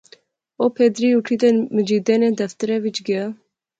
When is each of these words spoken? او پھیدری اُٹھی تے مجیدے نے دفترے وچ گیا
او 0.59 0.65
پھیدری 0.75 1.09
اُٹھی 1.15 1.35
تے 1.41 1.47
مجیدے 1.75 2.15
نے 2.21 2.29
دفترے 2.39 2.75
وچ 2.83 2.97
گیا 3.07 3.23